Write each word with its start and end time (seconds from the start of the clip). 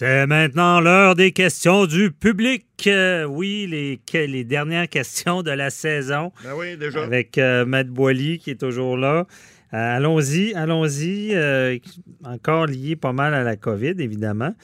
C'est 0.00 0.26
maintenant 0.26 0.80
l'heure 0.80 1.14
des 1.14 1.30
questions 1.30 1.84
du 1.84 2.10
public. 2.10 2.64
Euh, 2.86 3.24
oui, 3.24 3.66
les, 3.68 4.00
les 4.26 4.44
dernières 4.44 4.88
questions 4.88 5.42
de 5.42 5.50
la 5.50 5.68
saison. 5.68 6.32
Ben 6.42 6.54
oui, 6.56 6.78
déjà. 6.78 7.02
Avec 7.02 7.36
euh, 7.36 7.66
Matt 7.66 7.88
Boily 7.88 8.38
qui 8.38 8.52
est 8.52 8.60
toujours 8.60 8.96
là. 8.96 9.26
Euh, 9.74 9.96
allons-y, 9.96 10.54
allons-y. 10.54 11.34
Euh, 11.34 11.76
encore 12.24 12.64
lié 12.64 12.96
pas 12.96 13.12
mal 13.12 13.34
à 13.34 13.42
la 13.42 13.56
COVID, 13.56 13.96
évidemment. 13.98 14.54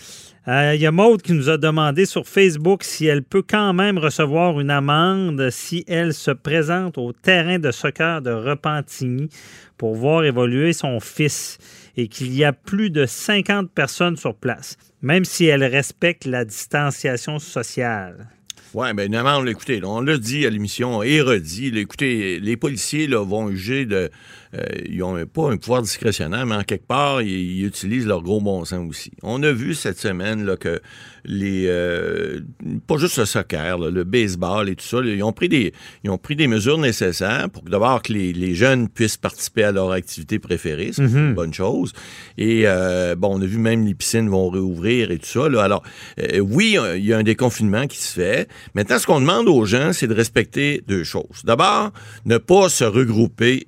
Il 0.46 0.80
y 0.80 0.86
a 0.86 0.90
Maude 0.90 1.20
qui 1.20 1.34
nous 1.34 1.50
a 1.50 1.58
demandé 1.58 2.06
sur 2.06 2.26
Facebook 2.26 2.82
si 2.82 3.04
elle 3.04 3.22
peut 3.22 3.42
quand 3.46 3.74
même 3.74 3.98
recevoir 3.98 4.58
une 4.58 4.70
amende 4.70 5.50
si 5.50 5.84
elle 5.86 6.14
se 6.14 6.30
présente 6.30 6.96
au 6.96 7.12
terrain 7.12 7.58
de 7.58 7.70
soccer 7.72 8.22
de 8.22 8.30
Repentigny 8.30 9.28
pour 9.76 9.96
voir 9.96 10.24
évoluer 10.24 10.72
son 10.72 10.98
fils 11.00 11.58
et 11.96 12.08
qu'il 12.08 12.34
y 12.34 12.44
a 12.44 12.52
plus 12.52 12.90
de 12.90 13.06
50 13.06 13.70
personnes 13.70 14.16
sur 14.16 14.34
place, 14.34 14.76
même 15.02 15.24
si 15.24 15.46
elle 15.46 15.64
respecte 15.64 16.24
la 16.26 16.44
distanciation 16.44 17.38
sociale. 17.38 18.28
Oui, 18.74 18.92
bien, 18.92 19.04
évidemment, 19.04 19.44
écoutez, 19.46 19.80
on 19.84 20.02
l'a 20.02 20.18
dit 20.18 20.44
à 20.44 20.50
l'émission 20.50 21.02
et 21.02 21.22
redit. 21.22 21.68
écoutez, 21.78 22.38
les 22.40 22.56
policiers 22.58 23.06
là, 23.06 23.24
vont 23.24 23.48
juger 23.50 23.86
de, 23.86 24.10
euh, 24.54 24.64
ils 24.88 24.98
n'ont 24.98 25.26
pas 25.26 25.50
un 25.50 25.56
pouvoir 25.56 25.82
discrétionnaire, 25.82 26.46
mais 26.46 26.54
en 26.54 26.62
quelque 26.62 26.86
part, 26.86 27.22
ils, 27.22 27.64
utilisent 27.64 28.06
leur 28.06 28.22
gros 28.22 28.40
bon 28.40 28.64
sens 28.64 28.88
aussi. 28.88 29.10
On 29.22 29.42
a 29.42 29.52
vu 29.52 29.74
cette 29.74 29.98
semaine 29.98 30.44
là, 30.44 30.56
que 30.56 30.80
les 31.24 31.64
euh, 31.66 32.40
pas 32.86 32.96
juste 32.98 33.18
le 33.18 33.24
soccer, 33.24 33.78
le 33.78 34.04
baseball 34.04 34.68
et 34.68 34.76
tout 34.76 34.84
ça, 34.84 34.98
ils 35.02 35.22
ont 35.22 35.32
pris 35.32 35.48
des 35.48 35.72
ils 36.04 36.10
ont 36.10 36.18
pris 36.18 36.36
des 36.36 36.46
mesures 36.46 36.78
nécessaires 36.78 37.50
pour 37.50 37.62
d'abord 37.62 38.02
que 38.02 38.12
les, 38.12 38.54
jeunes 38.54 38.88
puissent 38.88 39.16
participer 39.16 39.64
à 39.64 39.72
leur 39.72 39.90
activité 39.90 40.38
préférée, 40.38 40.90
c'est 40.92 41.02
une 41.02 41.28
mhm. 41.28 41.34
bonne 41.34 41.52
chose. 41.52 41.92
Et 42.38 42.62
euh, 42.64 43.16
bon, 43.16 43.38
on 43.38 43.42
a 43.42 43.44
vu 43.44 43.58
même 43.58 43.84
les 43.84 43.94
piscines 43.94 44.28
vont 44.28 44.48
réouvrir 44.48 45.10
et 45.10 45.18
tout 45.18 45.26
ça. 45.26 45.46
Alors 45.62 45.82
oui, 46.40 46.78
il 46.96 47.04
y 47.04 47.12
a 47.12 47.18
un 47.18 47.22
déconfinement 47.22 47.86
qui 47.86 47.98
se 47.98 48.12
fait. 48.12 48.48
Maintenant, 48.74 48.98
ce 48.98 49.06
qu'on 49.06 49.20
demande 49.20 49.48
aux 49.48 49.64
gens, 49.64 49.92
c'est 49.92 50.06
de 50.06 50.14
respecter 50.14 50.82
deux 50.86 51.04
choses. 51.04 51.42
D'abord, 51.44 51.92
ne 52.24 52.38
pas 52.38 52.68
se 52.68 52.84
regrouper 52.84 53.66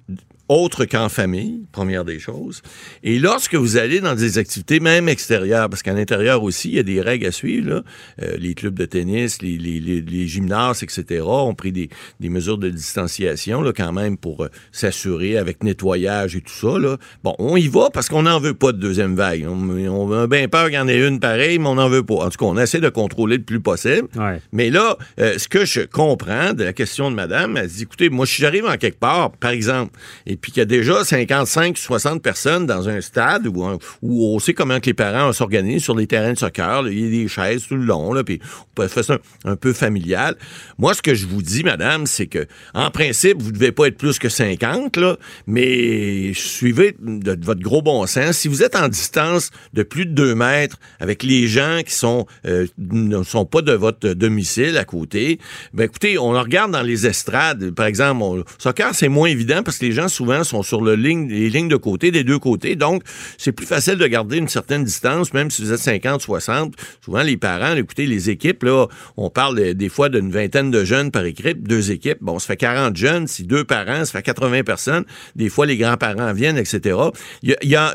autre 0.49 0.85
qu'en 0.85 1.09
famille, 1.09 1.63
première 1.73 2.05
des 2.05 2.19
choses. 2.19 2.63
Et 3.03 3.19
lorsque 3.19 3.55
vous 3.55 3.77
allez 3.77 4.01
dans 4.01 4.15
des 4.15 4.39
activités 4.39 4.81
même 4.81 5.09
extérieures, 5.09 5.69
parce 5.69 5.83
qu'à 5.83 5.93
l'intérieur 5.93 6.43
aussi, 6.43 6.71
il 6.71 6.75
y 6.77 6.79
a 6.79 6.83
des 6.83 7.01
règles 7.01 7.27
à 7.27 7.33
suivre, 7.33 7.71
là. 7.71 7.83
Euh, 8.23 8.37
les 8.39 8.55
clubs 8.55 8.75
de 8.75 8.85
tennis, 8.85 9.43
les, 9.43 9.59
les, 9.59 9.81
les, 9.81 10.27
gymnases, 10.27 10.83
etc., 10.83 11.23
ont 11.25 11.55
pris 11.55 11.73
des, 11.73 11.89
des, 12.21 12.29
mesures 12.29 12.59
de 12.59 12.69
distanciation 12.69 13.63
là, 13.63 13.73
quand 13.73 13.93
même 13.93 14.17
pour 14.17 14.45
euh, 14.45 14.49
s'assurer 14.73 15.37
avec 15.37 15.63
nettoyage 15.63 16.37
et 16.37 16.41
tout 16.41 16.53
ça. 16.53 16.79
Là. 16.79 16.97
Bon, 17.25 17.35
on 17.39 17.57
y 17.57 17.69
va 17.69 17.91
parce 17.93 18.09
qu'on 18.09 18.23
n'en 18.23 18.41
veut 18.41 18.55
pas 18.55 18.73
de 18.73 18.79
deuxième 18.79 19.15
vague. 19.15 19.47
On, 19.49 19.71
on 19.71 20.13
a 20.13 20.27
bien 20.27 20.49
peur 20.49 20.67
qu'il 20.67 20.75
y 20.75 20.79
en 20.79 20.89
ait 20.89 21.07
une 21.07 21.21
pareille, 21.21 21.59
mais 21.59 21.69
on 21.69 21.75
n'en 21.77 21.89
veut 21.89 22.03
pas. 22.05 22.15
En 22.15 22.31
tout 22.31 22.39
cas, 22.39 22.47
on 22.47 22.59
essaie 22.59 22.81
de 22.81 22.89
contrôler 22.89 23.37
le 23.37 23.43
plus 23.43 23.61
possible. 23.61 24.09
Mais 24.53 24.71
là, 24.71 24.97
euh, 25.21 25.39
ce 25.39 25.49
que 25.49 25.65
je 25.65 25.81
comprends 25.81 26.53
de 26.53 26.65
la 26.65 26.73
question 26.73 27.11
de 27.11 27.17
madame, 27.17 27.57
elle 27.57 27.69
dit, 27.69 27.83
écoutez, 27.83 28.09
moi, 28.09 28.27
si 28.27 28.41
j'arrive 28.41 28.67
en 28.67 28.77
quelque 28.77 28.99
part, 28.99 29.33
par 29.33 29.51
exemple, 29.51 29.93
et 30.27 30.37
puis 30.41 30.53
qu'il 30.53 30.61
y 30.61 30.63
a 30.63 30.67
déjà 30.67 31.05
55, 31.05 31.77
60 31.77 32.23
personnes 32.23 32.67
dans 32.67 32.89
un 32.89 33.01
stade 33.01 33.47
où, 33.47 33.79
on 34.03 34.39
sait 34.39 34.55
comment 34.55 34.81
que 34.81 34.87
les 34.87 34.95
parents 34.95 35.33
s'organisent 35.33 35.85
sur 35.85 35.97
les 35.97 36.07
terrains 36.07 36.33
de 36.33 36.39
soccer. 36.39 36.87
il 36.89 37.01
y 37.01 37.07
a 37.07 37.11
des 37.23 37.29
chaises 37.29 37.67
tout 37.67 37.77
le 37.77 37.85
long, 37.85 38.13
là, 38.13 38.25
puis 38.25 38.41
on 38.43 38.75
peut 38.75 38.89
faire 38.89 39.05
ça 39.05 39.19
un, 39.45 39.57
peu 39.57 39.73
familial. 39.73 40.37
Moi, 40.79 40.95
ce 40.95 41.03
que 41.03 41.15
je 41.15 41.27
vous 41.27 41.43
dis, 41.43 41.65
madame, 41.65 42.07
c'est 42.07 42.27
que 42.27 42.47
en 42.75 42.91
principe, 42.91 43.41
vous 43.41 43.51
ne 43.51 43.55
devez 43.55 43.73
pas 43.73 43.87
être 43.87 43.97
plus 43.97 44.19
que 44.19 44.29
50, 44.29 44.97
là, 44.97 45.17
mais 45.47 46.33
suivez 46.35 46.97
de, 47.01 47.39
votre 47.45 47.61
gros 47.61 47.83
bon 47.83 48.07
sens. 48.07 48.37
Si 48.39 48.49
vous 48.49 48.63
êtes 48.63 48.77
en 48.77 48.89
distance 48.89 49.51
de 49.75 49.83
plus 49.83 50.07
de 50.07 50.13
2 50.13 50.35
mètres 50.35 50.79
avec 51.01 51.23
les 51.23 51.47
gens 51.47 51.81
qui 51.85 51.95
sont 51.95 52.27
euh, 52.47 52.67
ne 52.79 53.23
sont 53.23 53.45
pas 53.45 53.63
de 53.63 53.73
votre 53.73 54.11
domicile 54.11 54.77
à 54.77 54.85
côté, 54.85 55.39
ben 55.73 55.85
écoutez, 55.85 56.19
on 56.19 56.31
regarde 56.31 56.73
dans 56.73 56.83
les 56.83 57.07
estrades, 57.07 57.71
par 57.73 57.87
exemple, 57.87 58.23
on, 58.23 58.45
soccer, 58.59 58.95
c'est 58.95 59.09
moins 59.09 59.29
évident 59.29 59.63
parce 59.63 59.79
que 59.79 59.87
les 59.87 59.93
gens 59.93 60.09
souvent 60.09 60.28
sont 60.43 60.63
sur 60.63 60.85
les 60.85 60.97
lignes 60.97 61.69
de 61.69 61.77
côté, 61.77 62.11
des 62.11 62.25
deux 62.25 62.39
côtés. 62.39 62.77
Donc, 62.77 63.03
c'est 63.37 63.53
plus 63.53 63.67
facile 63.67 63.97
de 63.97 64.07
garder 64.07 64.39
une 64.39 64.49
certaine 64.49 64.85
distance, 64.85 65.33
même 65.33 65.51
si 65.51 65.63
vous 65.63 65.73
êtes 65.73 65.81
50, 65.81 66.21
60. 66.21 66.75
Souvent, 67.05 67.23
les 67.23 67.37
parents, 67.37 67.75
écoutez, 67.77 68.07
les 68.07 68.31
équipes, 68.31 68.63
là, 68.63 68.87
on 69.17 69.31
parle 69.31 69.75
des 69.75 69.89
fois 69.89 70.09
d'une 70.09 70.31
vingtaine 70.31 70.71
de 70.71 70.85
jeunes 70.85 71.11
par 71.11 71.25
équipe, 71.25 71.67
deux 71.67 71.91
équipes. 71.91 72.19
Bon, 72.21 72.39
ça 72.39 72.47
fait 72.47 72.57
40 72.57 72.97
jeunes. 72.97 73.27
Si 73.27 73.45
deux 73.45 73.65
parents, 73.65 74.05
ça 74.05 74.13
fait 74.13 74.23
80 74.23 74.63
personnes. 74.63 75.05
Des 75.37 75.49
fois, 75.49 75.67
les 75.67 75.77
grands-parents 75.77 76.33
viennent, 76.33 76.59
etc. 76.59 76.97
Il 77.43 77.57
y 77.63 77.77
a, 77.77 77.93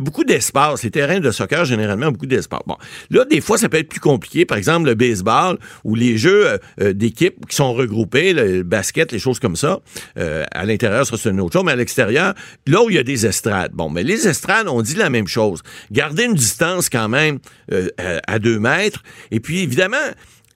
beaucoup 0.00 0.24
d'espace. 0.24 0.82
Les 0.82 0.90
terrains 0.90 1.20
de 1.20 1.30
soccer, 1.30 1.64
généralement, 1.64 2.10
beaucoup 2.10 2.26
d'espace. 2.26 2.60
Bon, 2.66 2.76
là, 3.10 3.24
des 3.24 3.40
fois, 3.40 3.58
ça 3.58 3.68
peut 3.68 3.78
être 3.78 3.88
plus 3.88 4.00
compliqué. 4.00 4.44
Par 4.44 4.58
exemple, 4.58 4.86
le 4.86 4.94
baseball 4.94 5.58
ou 5.84 5.94
les 5.94 6.16
jeux 6.16 6.46
euh, 6.46 6.58
euh, 6.80 6.92
d'équipe 6.92 7.46
qui 7.46 7.56
sont 7.56 7.72
regroupés, 7.72 8.32
le 8.32 8.62
basket, 8.62 9.12
les 9.12 9.18
choses 9.18 9.38
comme 9.38 9.56
ça. 9.56 9.80
Euh, 10.18 10.44
à 10.52 10.64
l'intérieur, 10.64 11.06
ça, 11.06 11.16
c'est 11.16 11.30
une 11.30 11.40
autre 11.40 11.52
chose, 11.52 11.59
à 11.68 11.76
l'extérieur, 11.76 12.34
là 12.66 12.82
où 12.82 12.90
il 12.90 12.96
y 12.96 12.98
a 12.98 13.02
des 13.02 13.26
estrades. 13.26 13.72
Bon, 13.72 13.90
mais 13.90 14.02
les 14.02 14.28
estrades, 14.28 14.68
on 14.68 14.82
dit 14.82 14.94
la 14.94 15.10
même 15.10 15.28
chose. 15.28 15.62
Garder 15.90 16.24
une 16.24 16.34
distance 16.34 16.88
quand 16.88 17.08
même 17.08 17.38
euh, 17.72 17.88
à 18.26 18.38
deux 18.38 18.58
mètres. 18.58 19.02
Et 19.30 19.40
puis, 19.40 19.60
évidemment, 19.60 19.96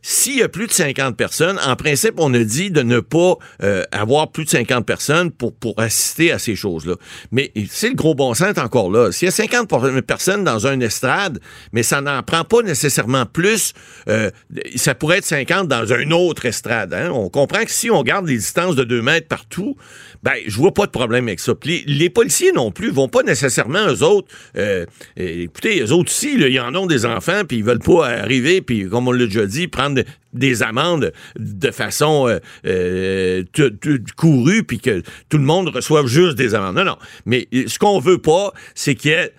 s'il 0.07 0.37
y 0.37 0.43
a 0.43 0.51
plus 0.51 0.67
de 0.67 0.73
50 0.73 1.17
personnes, 1.17 1.59
en 1.67 1.77
principe, 1.77 2.17
on 2.19 2.35
a 2.35 2.45
dit 2.45 2.71
de 2.71 2.83
ne 2.83 3.01
pas 3.01 3.39
euh, 3.63 3.85
avoir 3.91 4.31
plus 4.31 4.45
de 4.45 4.51
50 4.51 4.85
personnes 4.85 5.31
pour, 5.31 5.55
pour 5.55 5.81
assister 5.81 6.31
à 6.31 6.39
ces 6.39 6.57
choses-là. 6.57 6.97
Mais 7.33 7.51
c'est 7.71 7.89
le 7.89 7.95
gros 7.95 8.15
bon 8.15 8.35
sens 8.35 8.59
encore 8.59 8.91
là. 8.91 9.13
S'il 9.13 9.25
y 9.25 9.29
a 9.31 9.33
50 9.33 10.05
personnes 10.07 10.45
dans 10.45 10.67
un 10.67 10.79
estrade, 10.81 11.41
mais 11.73 11.83
ça 11.83 12.03
n'en 12.03 12.23
prend 12.23 12.45
pas 12.45 12.61
nécessairement 12.61 13.25
plus, 13.25 13.73
euh, 14.11 14.31
ça 14.77 14.95
pourrait 14.95 15.19
être 15.19 15.25
50 15.25 15.69
dans 15.69 15.91
un 15.95 16.11
autre 16.11 16.45
estrade. 16.45 16.93
Hein. 16.93 17.09
On 17.11 17.31
comprend 17.31 17.65
que 17.65 17.71
si 17.71 17.91
on 17.91 18.03
garde 18.03 18.29
les 18.29 18.37
distances 18.37 18.77
de 18.77 18.85
2 18.85 19.01
mètres 19.01 19.29
partout, 19.29 19.75
ben, 20.23 20.35
je 20.47 20.57
vois 20.57 20.75
pas 20.75 20.85
de 20.85 20.91
problème 20.91 21.29
avec 21.29 21.41
ça. 21.41 21.55
les, 21.65 22.11
policiers 22.11 22.53
non 22.53 22.71
plus 22.71 22.91
vont 22.91 23.09
pas 23.09 23.23
nécessairement, 23.23 23.87
eux 23.89 24.03
autres, 24.03 24.29
euh, 24.59 24.85
écoutez, 25.17 25.81
eux 25.81 25.93
autres 25.93 26.11
aussi, 26.11 26.35
ils 26.35 26.61
en 26.61 26.75
ont 26.75 26.87
des 26.87 27.07
enfants, 27.07 27.43
puis 27.49 27.59
ils 27.59 27.65
veulent 27.65 27.79
pas 27.79 28.07
arriver, 28.09 28.61
puis 28.61 28.87
comme 28.87 29.09
on 29.09 29.13
l'a 29.13 29.25
déjà 29.25 29.47
dit, 29.47 29.67
prendre 29.67 29.94
des 30.33 30.63
amendes 30.63 31.13
de 31.39 31.71
façon 31.71 32.29
euh, 32.29 32.39
euh, 32.67 33.99
courue, 34.17 34.65
puis 34.65 34.81
que 34.81 35.03
tout 35.29 35.39
le 35.39 35.45
monde 35.45 35.69
reçoive 35.69 36.07
juste 36.07 36.37
des 36.37 36.55
amendes. 36.55 36.77
Non, 36.77 36.85
non. 36.85 36.97
Mais 37.27 37.49
ce 37.53 37.79
qu'on 37.79 38.01
veut 38.01 38.19
pas, 38.19 38.53
c'est 38.75 38.95
qu'il 38.95 39.11
y 39.11 39.15
ait, 39.15 39.33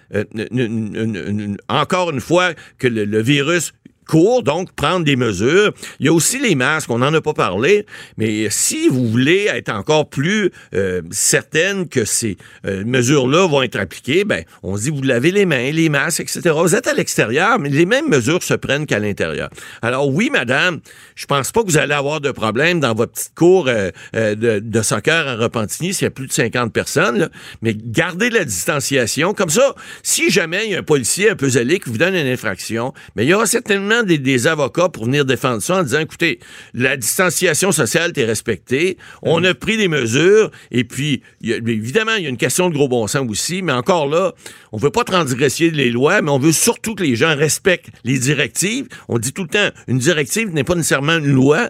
encore 1.67 2.11
une 2.11 2.21
fois, 2.21 2.53
que 2.77 2.87
le 2.87 3.21
virus 3.21 3.73
court, 4.05 4.43
donc 4.43 4.71
prendre 4.73 5.05
des 5.05 5.15
mesures. 5.15 5.73
Il 5.99 6.05
y 6.05 6.09
a 6.09 6.13
aussi 6.13 6.39
les 6.39 6.55
masques, 6.55 6.89
on 6.89 6.99
n'en 6.99 7.13
a 7.13 7.21
pas 7.21 7.33
parlé, 7.33 7.85
mais 8.17 8.49
si 8.49 8.87
vous 8.87 9.07
voulez 9.07 9.47
être 9.51 9.69
encore 9.69 10.09
plus 10.09 10.51
euh, 10.73 11.01
certaine 11.11 11.87
que 11.87 12.05
ces 12.05 12.37
euh, 12.65 12.83
mesures-là 12.85 13.47
vont 13.47 13.61
être 13.61 13.77
appliquées, 13.77 14.23
ben, 14.23 14.43
on 14.63 14.77
se 14.77 14.83
dit 14.83 14.89
vous 14.89 15.01
lavez 15.01 15.31
les 15.31 15.45
mains, 15.45 15.71
les 15.71 15.89
masques, 15.89 16.21
etc. 16.21 16.41
Vous 16.55 16.75
êtes 16.75 16.87
à 16.87 16.93
l'extérieur, 16.93 17.59
mais 17.59 17.69
les 17.69 17.85
mêmes 17.85 18.09
mesures 18.09 18.43
se 18.43 18.53
prennent 18.53 18.85
qu'à 18.85 18.99
l'intérieur. 18.99 19.49
Alors 19.81 20.07
oui, 20.07 20.29
madame, 20.31 20.79
je 21.15 21.25
pense 21.25 21.51
pas 21.51 21.63
que 21.63 21.67
vous 21.67 21.77
allez 21.77 21.93
avoir 21.93 22.21
de 22.21 22.31
problème 22.31 22.79
dans 22.79 22.93
votre 22.93 23.13
petite 23.13 23.35
cour 23.35 23.67
euh, 23.67 23.91
de, 24.13 24.59
de, 24.59 24.81
soccer 24.81 25.27
à 25.27 25.35
Repentigny 25.35 25.93
s'il 25.93 26.05
y 26.05 26.07
a 26.07 26.11
plus 26.11 26.27
de 26.27 26.33
50 26.33 26.71
personnes, 26.71 27.29
mais 27.61 27.75
gardez 27.75 28.29
la 28.29 28.45
distanciation. 28.45 29.33
Comme 29.33 29.49
ça, 29.49 29.75
si 30.03 30.29
jamais 30.29 30.65
il 30.65 30.71
y 30.71 30.75
a 30.75 30.79
un 30.79 30.83
policier 30.83 31.31
un 31.31 31.35
peu 31.35 31.49
zélé 31.49 31.79
qui 31.79 31.89
vous 31.89 31.97
donne 31.97 32.15
une 32.15 32.27
infraction, 32.27 32.93
mais 33.15 33.25
il 33.25 33.29
y 33.29 33.33
aura 33.33 33.45
certainement 33.45 33.94
des, 34.03 34.47
avocats 34.47 34.89
pour 34.89 35.05
venir 35.05 35.25
défendre 35.25 35.61
ça 35.61 35.77
en 35.77 35.83
disant, 35.83 35.99
écoutez, 35.99 36.39
la 36.73 36.97
distanciation 36.97 37.71
sociale 37.71 38.11
est 38.15 38.25
respectée, 38.25 38.97
on 39.21 39.43
a 39.43 39.53
pris 39.53 39.77
des 39.77 39.87
mesures, 39.87 40.51
et 40.71 40.83
puis, 40.83 41.21
évidemment, 41.41 42.15
il 42.17 42.23
y 42.23 42.25
a 42.27 42.29
une 42.29 42.37
question 42.37 42.69
de 42.69 42.73
gros 42.73 42.87
bon 42.87 43.07
sens 43.07 43.25
aussi, 43.29 43.61
mais 43.61 43.71
encore 43.71 44.07
là, 44.07 44.33
on 44.71 44.77
veut 44.77 44.91
pas 44.91 45.03
transgresser 45.03 45.71
les 45.71 45.89
lois, 45.89 46.21
mais 46.21 46.31
on 46.31 46.39
veut 46.39 46.51
surtout 46.51 46.95
que 46.95 47.03
les 47.03 47.15
gens 47.15 47.35
respectent 47.35 47.89
les 48.03 48.19
directives. 48.19 48.87
On 49.07 49.19
dit 49.19 49.33
tout 49.33 49.43
le 49.43 49.49
temps, 49.49 49.69
une 49.87 49.99
directive 49.99 50.53
n'est 50.53 50.63
pas 50.63 50.75
nécessairement 50.75 51.17
une 51.17 51.31
loi, 51.31 51.69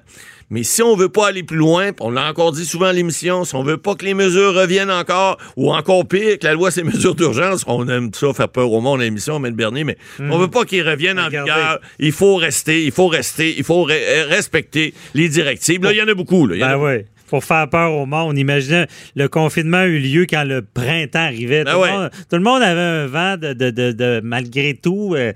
Mais 0.52 0.62
si 0.64 0.84
on 0.84 0.96
veut 0.96 1.10
pas 1.10 1.28
aller 1.28 1.42
plus 1.44 1.58
loin, 1.58 1.92
on 2.00 2.12
l'a 2.12 2.30
encore 2.30 2.52
dit 2.52 2.66
souvent 2.66 2.86
à 2.86 2.94
l'émission, 2.94 3.46
si 3.46 3.56
on 3.56 3.64
veut 3.64 3.78
pas 3.78 3.96
que 3.96 4.06
les 4.06 4.14
mesures 4.14 4.54
reviennent 4.54 4.92
encore, 4.92 5.38
ou 5.58 5.74
encore 5.74 6.08
pire, 6.08 6.38
que 6.38 6.46
la 6.46 6.54
loi, 6.54 6.70
ces 6.70 6.84
mesures 6.84 7.16
d'urgence, 7.16 7.64
on 7.68 7.88
aime 7.88 8.12
ça 8.14 8.32
faire 8.34 8.50
peur 8.50 8.72
au 8.72 8.80
monde 8.80 9.02
à 9.02 9.04
l'émission, 9.06 9.44
M. 9.44 9.54
Bernier, 9.56 9.84
mais 9.84 9.98
on 10.20 10.38
veut 10.38 10.48
pas 10.48 10.64
qu'ils 10.66 10.88
reviennent 10.88 11.20
en 11.20 11.30
vigueur. 11.46 11.80
Il 12.00 12.12
faut 12.12 12.36
rester, 12.36 12.84
il 12.86 12.92
faut 12.92 13.08
rester, 13.08 13.56
il 13.58 13.64
faut 13.64 13.88
re- 13.88 14.28
respecter 14.28 14.94
les 15.16 15.30
directives. 15.30 15.82
Là, 15.84 15.92
il 15.94 15.98
y 15.98 16.02
en 16.02 16.08
a 16.08 16.14
beaucoup, 16.14 16.46
là. 16.46 16.56
Ben 16.60 16.78
oui. 16.78 17.06
Pour 17.28 17.44
faire 17.44 17.68
peur 17.70 17.92
au 17.94 18.06
monde. 18.06 18.38
Imaginez, 18.38 18.86
le 19.16 19.28
confinement 19.28 19.78
a 19.78 19.86
eu 19.88 19.98
lieu 19.98 20.28
quand 20.30 20.44
le 20.44 20.62
printemps 20.62 21.20
arrivait. 21.26 21.64
Ben 21.64 21.74
tout, 21.74 21.80
ouais. 21.80 21.92
le 21.92 21.98
monde, 21.98 22.10
tout 22.30 22.36
le 22.36 22.42
monde 22.44 22.62
avait 22.62 22.80
un 22.80 23.08
vent 23.08 23.38
de, 23.38 23.54
de- 23.54 23.72
de- 23.72 23.92
de- 23.94 24.22
malgré 24.24 24.76
tout, 24.76 25.16
euh, 25.16 25.34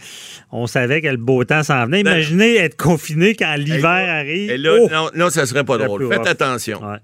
on 0.52 0.68
savait 0.68 1.02
que 1.02 1.08
le 1.08 1.18
beau 1.18 1.44
temps 1.46 1.64
s'en 1.64 1.86
venait. 1.86 2.04
Ben- 2.04 2.12
Imaginez 2.12 2.58
être 2.58 2.78
confiné 2.78 3.34
quand 3.36 3.56
l'hiver 3.58 3.82
là- 3.82 4.16
arrive. 4.18 4.52
Et 4.52 4.58
là, 4.58 4.76
Oh! 4.80 4.88
non, 4.92 5.10
non, 5.16 5.30
ça 5.32 5.46
serait 5.48 5.64
pas 5.64 5.78
drôle. 5.80 6.08
Faites 6.10 6.20
rough. 6.20 6.28
attention. 6.28 6.80
Ouais. 6.84 6.98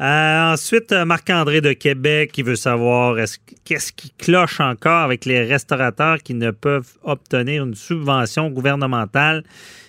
Euh, 0.00 0.52
ensuite, 0.54 0.92
Marc-André 0.92 1.60
de 1.60 1.74
Québec 1.74 2.32
qui 2.32 2.42
veut 2.42 2.56
savoir 2.56 3.18
est-ce- 3.18 3.38
qu'est-ce 3.66 3.92
qui 3.92 4.10
cloche 4.16 4.60
encore 4.60 5.02
avec 5.02 5.26
les 5.26 5.42
restaurateurs 5.44 6.18
qui 6.22 6.32
ne 6.32 6.50
peuvent 6.50 6.88
obtenir 7.02 7.64
une 7.64 7.74
subvention 7.74 8.48
gouvernementale 8.48 9.42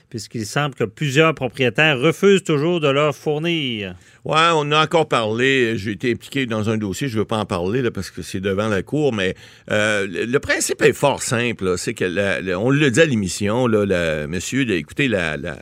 puisqu'il 0.09 0.45
semble 0.45 0.75
que 0.75 0.83
plusieurs 0.83 1.33
propriétaires 1.33 1.97
refusent 1.97 2.43
toujours 2.43 2.81
de 2.81 2.89
leur 2.89 3.15
fournir? 3.15 3.95
Ouais, 4.41 4.51
on 4.55 4.71
a 4.71 4.83
encore 4.83 5.07
parlé. 5.07 5.77
J'ai 5.77 5.91
été 5.91 6.11
impliqué 6.11 6.45
dans 6.45 6.69
un 6.69 6.77
dossier. 6.77 7.07
Je 7.07 7.15
ne 7.15 7.19
veux 7.19 7.25
pas 7.25 7.37
en 7.37 7.45
parler 7.45 7.81
là, 7.81 7.91
parce 7.91 8.09
que 8.09 8.21
c'est 8.21 8.39
devant 8.39 8.67
la 8.67 8.81
cour, 8.81 9.13
mais 9.13 9.35
euh, 9.69 10.07
le, 10.09 10.39
principe 10.39 10.81
est 10.81 10.93
fort 10.93 11.21
simple. 11.21 11.77
C'est 11.77 11.93
que 11.93 12.05
la- 12.05 12.41
la- 12.41 12.59
on 12.59 12.69
le 12.69 12.89
dit 12.89 12.99
à 12.99 13.05
l'émission, 13.05 13.67
monsieur, 13.67 14.63
là, 14.65 14.75
écoutez, 14.75 15.07
la, 15.07 15.37
la, 15.37 15.55